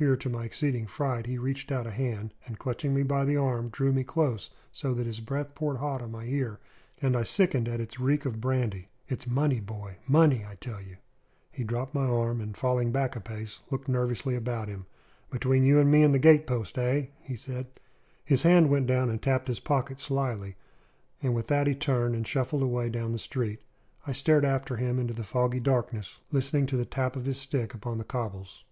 [0.00, 3.36] Here, to my exceeding fright, he reached out a hand, and, clutching me by the
[3.36, 6.60] arm, drew me close, so that his breath poured hot on my ear,
[7.02, 8.90] and I sickened at its reek of brandy.
[9.08, 10.98] "It's money, boy money, I tell you!"
[11.50, 14.86] He dropped my arm, and, falling back a pace, looked nervously about him.
[15.30, 17.80] "Between you and me and the gatepost, eh?" he asked.
[18.24, 20.54] His hand went down and tapped his pocket slily,
[21.20, 23.62] and with that he turned and shuffled away down the street.
[24.06, 27.74] I stared after him into the foggy darkness, listening to the tap of his stick
[27.74, 28.62] upon the cobbles.